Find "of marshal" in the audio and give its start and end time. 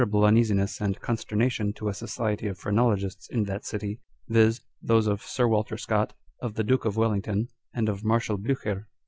7.87-8.39